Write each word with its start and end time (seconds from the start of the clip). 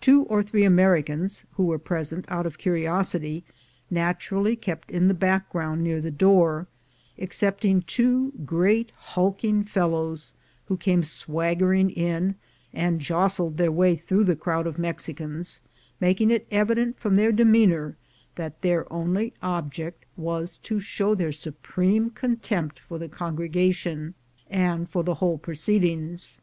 Two 0.00 0.22
or 0.22 0.42
three 0.42 0.64
Americans, 0.64 1.44
who 1.56 1.66
were 1.66 1.78
present 1.78 2.24
out 2.28 2.46
of 2.46 2.56
curiosity, 2.56 3.44
natu 3.92 4.30
rally 4.32 4.56
kept 4.56 4.90
in 4.90 5.06
the 5.06 5.12
background 5.12 5.84
near 5.84 6.00
the 6.00 6.10
door, 6.10 6.66
except 7.18 7.62
ing 7.66 7.82
two 7.82 8.32
great 8.46 8.90
hulking 8.96 9.62
fellows 9.62 10.32
who 10.64 10.78
came 10.78 11.02
swaggering 11.02 11.90
in, 11.90 12.36
and 12.72 13.02
jostled 13.02 13.58
their 13.58 13.70
way 13.70 13.96
through 13.96 14.24
the 14.24 14.34
crowd 14.34 14.66
of 14.66 14.78
Mexi 14.78 15.14
cans, 15.14 15.60
making 16.00 16.30
it 16.30 16.46
evident, 16.50 16.98
from 16.98 17.14
their 17.16 17.30
demeanor, 17.30 17.96
that 18.36 18.54
IN 18.62 18.68
LIGHTER 18.70 18.78
MOOD 18.84 18.88
299 18.88 19.32
their 19.42 19.50
only 19.50 19.58
object 19.66 20.06
was 20.16 20.56
to 20.56 20.80
show 20.80 21.14
their 21.14 21.32
supreme 21.32 22.08
contempt 22.08 22.78
for 22.78 22.98
the 22.98 23.10
congregation, 23.10 24.14
and 24.48 24.88
for 24.88 25.04
the 25.04 25.16
whole 25.16 25.36
proceedings. 25.36 26.38